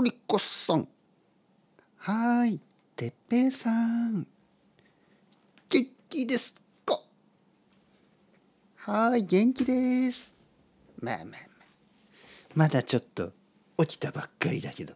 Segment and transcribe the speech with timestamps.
[0.00, 0.88] のりこさん。
[1.98, 2.60] はーい、
[2.96, 4.26] てっぺいさん。
[5.68, 6.54] 元気です
[6.86, 7.02] か？
[8.76, 10.34] はーい、元気です。
[11.02, 11.38] まあまあまあ。
[12.54, 13.32] まだちょっと
[13.76, 14.94] 起きたばっかりだけど。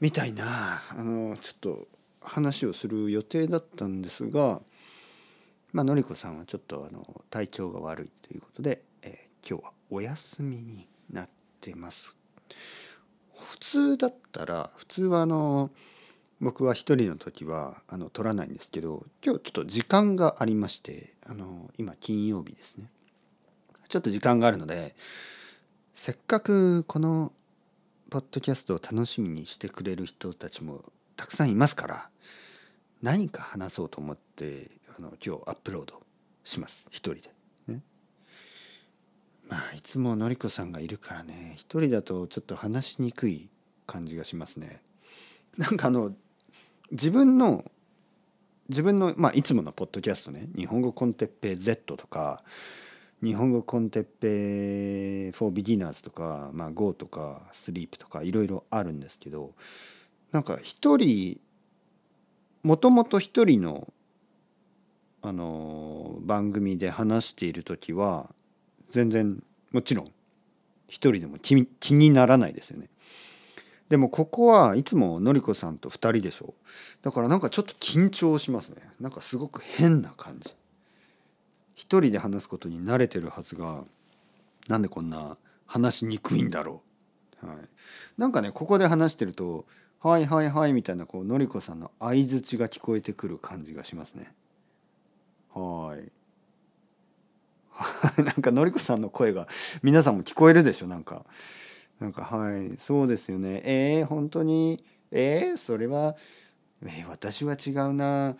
[0.00, 1.88] みたいな、あの、ちょっと
[2.22, 4.62] 話をする予定だったんですが、
[5.72, 11.28] まあ、のりこさんはちょっとあの体調が悪いということで、えー今日はお休みになっ
[11.60, 12.17] てます。
[13.36, 15.70] 普通だったら普通はあの
[16.40, 22.90] 僕は一人の時はあの取らないんですけど今日ちょっと時間がありましてあの今金曜日ですね
[23.88, 24.94] ちょっと時間があるので
[25.94, 27.32] せっかくこの
[28.10, 30.82] ポッドキャストを楽しみにしてくれる人たちも
[31.16, 32.08] たくさんいますから
[33.02, 36.00] 何か話そうと思ってあの今日アップロード
[36.44, 37.37] します一人で。
[39.48, 43.48] まあいつものりこさんがいるからね一人だとちょっと話しにくい
[43.86, 44.82] 感じがしますね。
[45.56, 46.14] なんかあの
[46.90, 47.64] 自分の
[48.68, 52.44] 自分の、まあ、いつものポッドキャストね「日本語コンテッペイ Z」とか
[53.22, 59.54] 「日本語コンテッペイ for beginners」とか「まあ、Go」とか「Sleep」とかいろいろあるんですけど
[60.32, 61.40] なんか一人
[62.62, 63.92] もともと一人の
[65.20, 68.32] あの番組で話している時は
[68.90, 70.06] 全然もちろん
[70.86, 72.88] 一人でも気気にならないですよね。
[73.88, 76.54] でもここはいつものりこさんと2人でしょ。
[77.02, 78.82] だからなんかちょっと緊張しますね。
[79.00, 80.54] なんかすごく変な感じ。
[81.74, 83.84] 一人で話すことに慣れてるはずが
[84.68, 86.82] なんでこんな話しにくいんだろ
[87.42, 87.56] う、はい、
[88.16, 89.64] なんかねここで話してると
[90.02, 94.34] 「はいはいはい」みたいなこうのりこさんの相づちが聞こえてくる感じがしますね。
[95.54, 96.10] はい。
[98.18, 99.46] なんかのりこさんの声が
[99.82, 100.86] 皆さんも聞こえるでしょ？
[100.86, 101.24] なんか。
[102.00, 102.76] なんかはい。
[102.78, 103.62] そうですよね。
[103.64, 104.84] えー、本当に？
[105.10, 106.16] えー、それは
[106.84, 108.36] えー、私は違うな。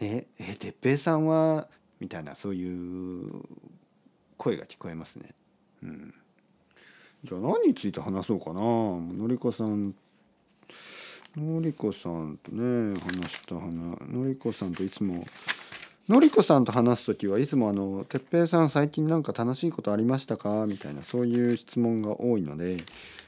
[0.00, 1.68] えー、えー、てっぺいさんは？
[2.00, 3.42] みたいなそういう
[4.36, 5.28] 声が聞こえますね。
[5.82, 6.14] うん、
[7.24, 8.60] じゃあ何について話そうかな？
[8.60, 9.94] のりこさん。
[11.36, 13.70] のりこさんとね話した話
[14.10, 15.24] のりこさんといつも
[16.08, 22.82] のりこさんと話す時はいつもあの「てっぺいさん最近なんか楽しいことありましたか?」みたいなそういう質問が多いので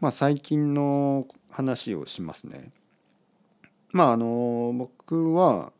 [0.00, 2.72] まあ最近の話をしますね。
[3.92, 5.72] まああの僕は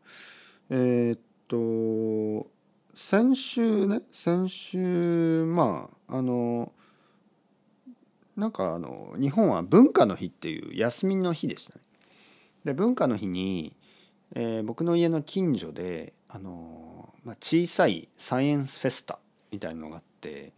[0.69, 1.19] えーっ
[1.49, 2.49] と
[2.93, 6.71] 先週ね先週まああの
[8.37, 11.81] なんかあの日本は文化の日っていう休みの日でしたね。
[12.63, 13.75] で文化の日に、
[14.33, 19.19] えー僕の家の近所であの、まあ、小さいサイエンスフェスタ
[19.51, 20.53] みたいなのがあって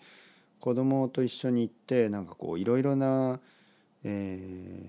[0.60, 3.40] 子供と一緒に行ってなんかこういろいろな、
[4.04, 4.40] え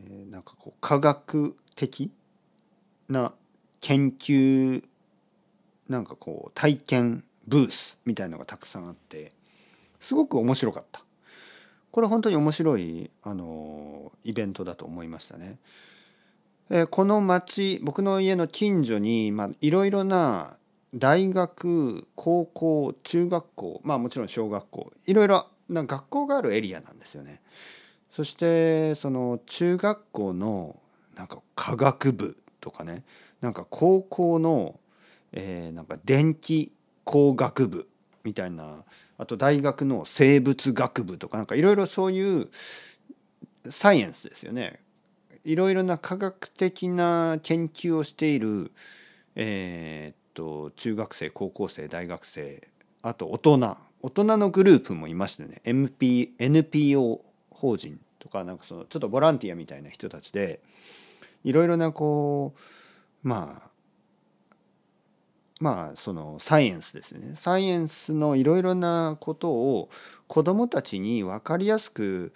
[0.05, 2.11] ーなんかこう科学的
[3.09, 3.33] な
[3.81, 4.84] 研究
[5.88, 9.33] なんかこう体験ブースみたいのがたくさんあって
[10.00, 11.03] すごく面白かった
[11.91, 15.59] これ本当に面白いあのイベントだと思いましたね。
[16.71, 20.57] えこの町僕の家の近所にいろいろな
[20.94, 27.41] 大学高校中学校まあもちろん小学校いろいろな学校があるエリアなんですよね。
[28.10, 30.81] そしてその中学校の
[31.15, 33.04] なんか科学部とかね
[33.41, 34.81] なんか高校の、
[35.32, 36.72] えーなんか電気
[37.05, 37.88] 工学部
[38.25, 38.82] みたいな
[39.19, 42.49] あと大学の生物学部とかなんかいろいろそういう
[43.69, 44.81] サイエンスですよね
[45.44, 48.72] いろいろな科学的な研究をしている
[49.37, 52.69] えーと中学生高校生大学生
[53.03, 53.76] あと大人。
[54.00, 55.60] 大人のグループもいましたね。
[55.65, 60.60] MP NPO 法人とかなんかそのちょっとボランティアみたいな人たちで
[61.43, 63.69] いろいろなこうまあ
[65.59, 67.34] まあそのサイエンスですね。
[67.34, 69.91] サイエンスのいろいろなことを
[70.28, 72.32] 子どもたちに分かりやすく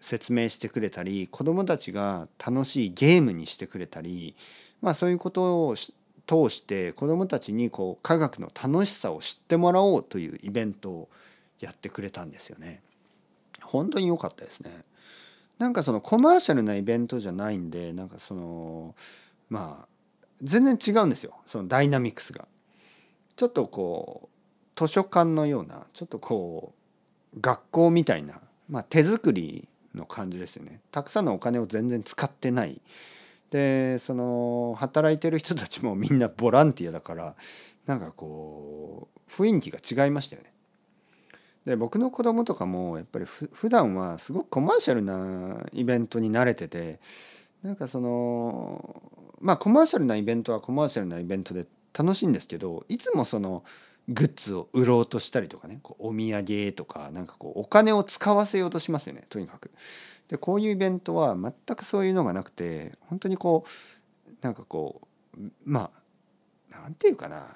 [0.00, 4.36] 説明してくれたり子どもたちが楽しいゲームにしてくれたり、
[4.80, 5.92] まあ、そういうことをし
[6.26, 11.08] 通して子どもたちにこう科学の楽しさを知ってもらおうというイベントを
[11.60, 12.82] やってくれたんですよね。
[13.62, 14.82] 本当に良かったですね。
[15.58, 18.94] なんかそのコマーシャルなイベントじゃないんでなんかその
[19.48, 19.88] まあ
[20.42, 22.46] 全然違うんですよそのダイナミクスが。
[23.36, 24.36] ちょっとこう
[24.76, 26.72] 図書館のようなちょっとこ
[27.34, 30.80] う学校みたいな、まあ、手作りの感じですよね。
[30.90, 32.80] たくさんのお金を全然使ってない。
[33.50, 37.36] でその働いてる人たちもみんなボランティアだから
[37.86, 40.52] なんかこう雰囲気が違いましたよね。
[41.64, 47.00] で僕の子供とかもやっぱりふ普段はすごくコマーシャルなイベントに慣れてて
[47.62, 49.02] なんかその
[49.40, 51.66] まあコマーシャルなイベントはコマーシャルなイベントで
[51.96, 53.64] 楽しいんですけどいつもその
[54.08, 59.70] グッズを売ろうとしたりとかねこうお土産とかなんかこうお金を使わせようとしますよねとにかく。
[60.28, 65.02] でこういうイベントは全くそういうのがなくて本当にこうなんかこ
[65.36, 65.90] うま
[66.72, 67.46] あなんていうかな。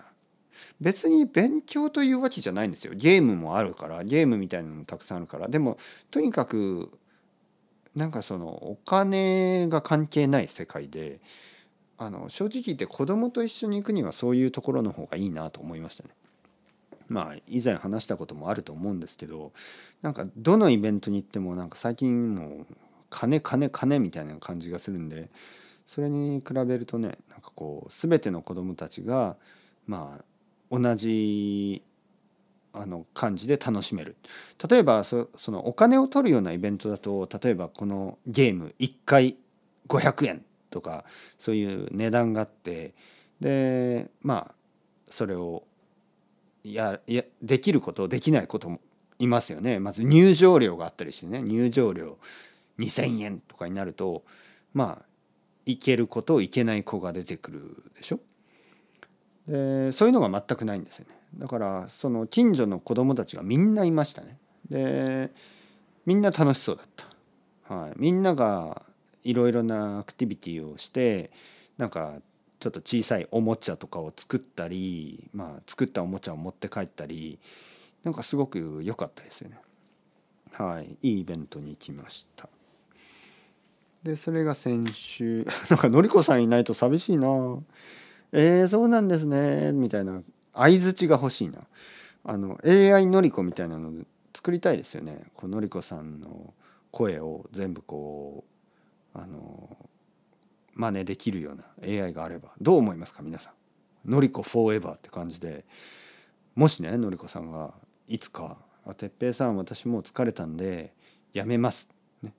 [0.81, 2.93] 別に勉強というわけじゃないんですよ。
[2.95, 5.49] ゲームもあるからゲームみたいなのもたくさんあるから。
[5.49, 5.79] でも
[6.11, 6.91] とにかく
[7.95, 11.21] なんかそのお金が関係ない世界で
[11.99, 16.11] あの正直言って子供と一緒に行くにはそういうところの方がいいなと思いましたね。
[17.11, 19.53] まあ以前話したこともあると思うんですけど
[20.01, 22.67] なんかどのイベントに行ってもなんか最近もう
[23.11, 25.29] 金金金みたいな感じがするんで
[25.85, 29.37] それに比べるとねなんかこう全ての子どもたちが
[29.87, 30.25] まあ
[30.71, 31.83] 同じ
[32.73, 34.17] あの感じで楽しめる。
[34.71, 39.37] 例えばそのお金を取るようなイベントだと例えばこのゲーム1回
[39.89, 41.05] 500円とか
[41.37, 42.95] そういう値段があって
[43.41, 44.55] でまあ
[45.09, 45.65] それを
[46.65, 48.81] ややできることできないことも
[49.19, 49.79] いますよね。
[49.79, 51.43] まず入場料があったりしてね。
[51.43, 52.19] 入場料
[52.79, 54.25] 2,000円とかになると
[54.73, 55.05] まあ
[55.67, 58.21] 行ける子と行けない子が出てくるでしょ？
[59.47, 61.15] でそういうのが全くないんですよね。
[61.39, 64.39] だからその近所の子供たちがみんないましたね。
[64.69, 65.31] で
[66.07, 66.87] みんな楽しそうだっ
[67.69, 68.83] た、はい、みんなが
[69.23, 71.31] いろいろなアクティビティをして
[71.77, 72.15] なんか
[72.61, 77.39] ちょっと小さいおもちゃとかを作ったり、まあ、作ったおもちゃを持って帰ったり
[78.05, 79.59] なんかすごく良かったですよね。
[80.53, 82.49] はい、いいイベントに行きました。
[84.03, 87.29] でそれが先週 なんかのりこさんいないと寂しいな。
[88.33, 89.73] えー、そうなんですね。
[89.73, 90.23] みたいな。
[90.53, 91.61] 相づちが欲しいな。
[92.25, 93.93] あの AI のりこみたいなの
[94.35, 95.25] 作りたいですよね。
[95.35, 96.53] このりこさんの
[96.91, 98.45] 声を全部こ
[99.15, 99.77] うあの
[100.75, 101.65] 真似できるような
[102.05, 103.53] AI があればどう思いますか皆さ
[104.07, 104.11] ん？
[104.11, 105.65] のりこフォーエバーって感じで。
[106.57, 107.73] もしねのりこさんが
[108.09, 108.59] いつか
[108.99, 110.93] 「哲平さん私もう疲れたんで
[111.33, 111.89] やめます」
[112.23, 112.35] ね、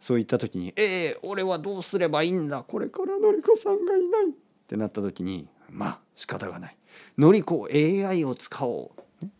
[0.00, 2.62] そう言った時に「ええー、俺はどうすればいいんだ？
[2.62, 4.32] これからのりこさんがいない」っ
[4.68, 6.76] てなった時にまあ仕方がない。
[7.18, 9.30] のりこ AI を使おう、ね、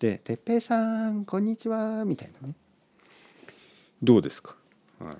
[0.00, 2.54] で「哲平さんこんにちは」みたいなね。
[4.02, 4.56] どうですか、
[4.98, 5.16] はい、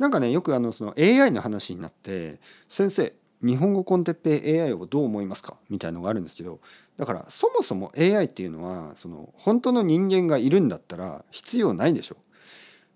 [0.00, 3.12] なんかねよくあのその AI の話になって「先生
[3.42, 6.58] 日本語コンテッペイ AI をどう思いますか?」みたいのがあるんですけど
[6.96, 12.16] だからそもそも AI っていうのはその本当の人間がいるんだったら必要ないでしょ。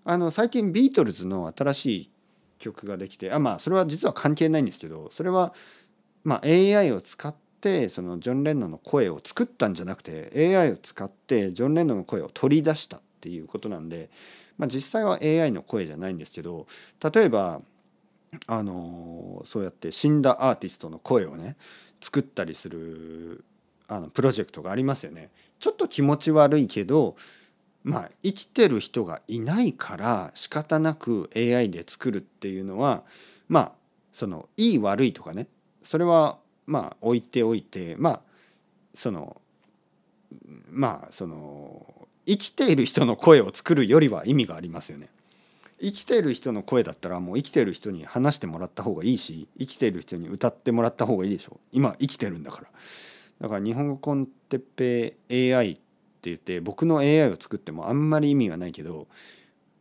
[0.06, 2.10] あの最近ビートルズの新しい
[2.58, 5.54] 曲ができてあまあそれは実は関係ないんですけどそれは
[6.24, 14.10] まあ、AI を使ってそのジョン・レンノンの声を作ったんじゃなくて AI を使ってジョン・レンノンの声を取り出したっていうことなんで、
[14.58, 16.66] まあ、実際は AI の声じゃないんですけど
[17.12, 17.60] 例えば
[18.46, 21.56] あのそうやって死んだアーティストの声をね
[22.00, 23.44] 作ったりする
[23.88, 25.30] あのプロジェクトがありますよね。
[25.60, 27.16] ちょっと気持ち悪いけど
[27.82, 33.04] まあ生きてる人がいないから仕方なく AI で作るっていうのは
[33.48, 33.72] まあ
[34.12, 35.46] そのいい悪いとかね
[35.82, 38.20] それはまあ置いておいてまあ
[38.94, 39.40] その
[40.70, 41.93] まあその
[42.26, 45.08] 生きている人の声を作るよりは意味がありますよね。
[45.80, 52.68] 生きている人の声だったらもう生きている人に話してもらった方がいいし生きている人に歌ってもらった方がいいでしょ今生きてるんだから
[53.40, 54.62] だから日本語コンテッ
[55.28, 55.80] ペ AI って
[56.24, 59.08] 言って僕の AI を作ってもあんまり意味がないけど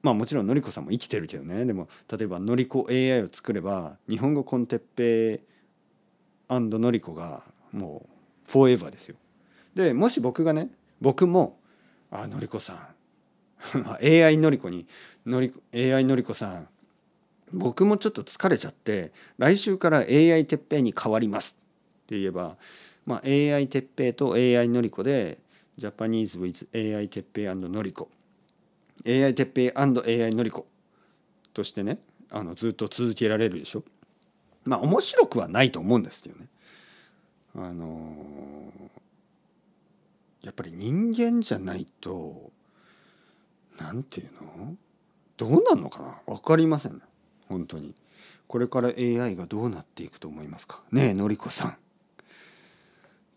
[0.01, 5.41] まあもちろんのりこさんも生きてるけどねでも例えばのりこ AI を作れば日本語コンテッペ
[6.49, 8.05] のりこがも
[8.47, 9.15] うフォーエバーですよ。
[9.73, 10.69] でもし僕がね
[11.01, 11.57] 僕も
[12.15, 12.73] 「あのりこさ
[13.73, 14.85] ん AI のりこに
[15.25, 16.67] のり AI のりこさん
[17.51, 21.57] 僕もちょっと疲れちゃって来週から AI てっぺいに変わります」
[22.05, 22.55] って言えば、
[23.07, 25.39] まあ、AI てっぺいと AI のりこで
[25.75, 28.09] ジャパニーズ with AI てっぺいのりこ
[29.07, 30.67] AI てっぺい &AI のりこ
[31.51, 31.97] としてね
[32.29, 33.83] あのずっと続けられるでしょ。
[34.65, 36.47] まあ面白くはないと思うんですけどね。
[37.55, 38.15] あの
[40.43, 42.51] やっぱり人間じゃないと
[43.79, 44.75] なんていうの？
[45.37, 46.35] どうなんのかな？
[46.35, 47.01] 分かりません。
[47.49, 47.95] 本当に。
[48.47, 50.81] これから AI がどうなっていくと思いますか？
[50.91, 51.71] ねえのりこさん。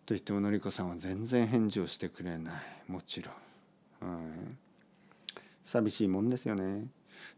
[0.05, 2.63] と言ってものりこさんは全然返事をしてくれない。
[2.87, 3.33] もちろ
[4.07, 4.23] ん、はい、
[5.65, 6.87] 寂しいもんですよね。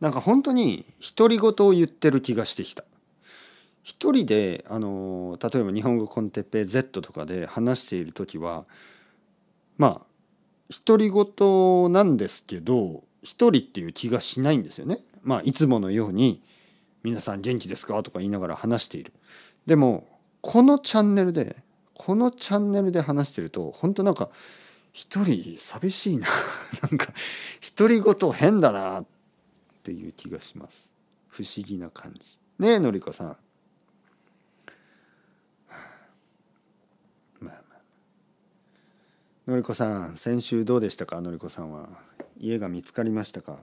[0.01, 0.85] なんか本当に
[1.17, 2.85] 独り言を言ってる気がしてきた。
[3.83, 8.67] 一人であの例えば日本語コンテッペ Z とかで話している時は
[9.79, 10.07] まあ
[10.85, 14.99] 独り言なんですけど一人っていう気がしないんですよね。
[15.23, 16.43] まあいつものように
[17.03, 19.13] 「皆さん元気ですか?」とか言いながら話している。
[19.67, 20.07] でも
[20.43, 21.57] このチャンネルで
[21.95, 24.31] このチャンネルで話してると本当なんか
[24.93, 26.29] 一人寂しいな
[26.91, 27.13] なんか
[27.77, 29.07] 独り言変だなっ
[29.83, 30.93] ていう気がします
[31.29, 33.27] 不思議な感じねえのりこさん
[37.41, 37.81] まあまあ
[39.49, 41.23] のりこさん先週どうでしたか？
[41.23, 41.89] のりこさんは。
[42.39, 43.61] 家が見つかりましたか？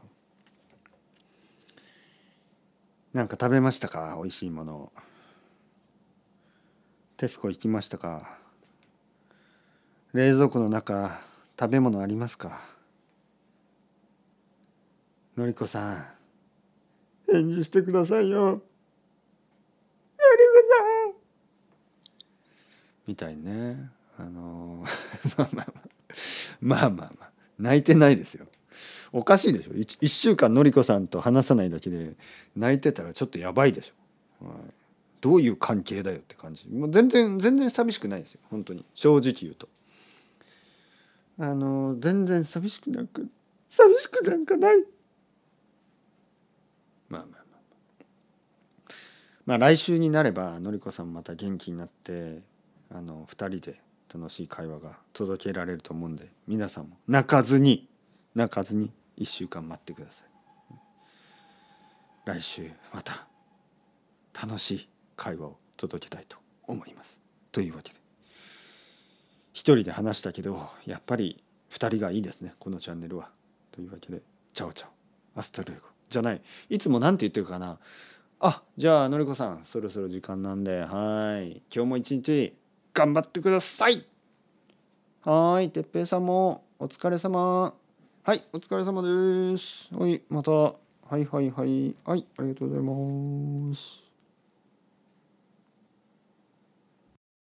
[3.13, 4.15] なんか食べましたか？
[4.18, 4.92] 美味しいもの。
[7.18, 8.36] テスコ行きましたか？
[10.13, 11.20] 冷蔵庫の中
[11.60, 12.62] 食べ物ありますか？
[15.38, 16.06] のりこさん
[17.32, 18.44] 返事してくださいよ。
[18.44, 18.65] のりこ
[20.80, 21.13] さん。
[23.06, 23.92] みたいね。
[24.17, 24.86] あの
[25.38, 25.89] まあまあまあ
[26.62, 28.48] まあまあまあ泣いてないですよ。
[29.12, 29.72] おかしいでしょ。
[29.72, 32.15] 1, 1週間のりこさんと話さないだけで
[32.55, 34.57] 泣いてたらちょっとやばいでしょ、はい、
[35.22, 36.67] どういう関係だよって感じ。
[36.69, 38.41] もう全然全然寂しくないですよ。
[38.50, 38.86] 本当に。
[38.93, 39.69] 正直言うと。
[41.38, 43.29] あの全然寂しくなく
[43.69, 44.84] 寂しくなんかない。
[47.10, 47.38] まあまあま
[48.88, 48.93] あ
[49.45, 49.57] まあ。
[49.57, 52.41] 来週になればのりこさんまた元気になって
[52.89, 53.81] あの2人で
[54.14, 57.88] 楽しい会話が届けられると思うんで皆さんも泣かずに
[58.36, 60.28] 泣かずに1週間待ってください。
[62.26, 63.28] 来週また
[64.34, 67.20] 楽しい会話を届けたいと思います。
[67.52, 68.00] というわけで。
[69.54, 73.30] 一人で話したけどやっぱり二人がいいですねこのチャンネルは。
[73.72, 74.22] というわけで
[74.54, 75.82] Ciao ciao。Hasta luego。
[76.10, 76.42] じゃない。
[76.70, 77.80] いつも何て言ってるかな。
[78.40, 81.62] あじゃあのりこさんそろそろ時間なんではい。
[81.74, 82.54] 今日も一日。
[82.96, 84.06] 頑張ってください。
[85.25, 87.74] はいてっぺいさんもお疲れ様。
[88.24, 89.94] はいお疲れ様です。
[89.94, 90.52] はいまた。
[90.52, 90.72] は
[91.18, 91.94] いはいはい。
[92.06, 94.05] はいありがとうございます。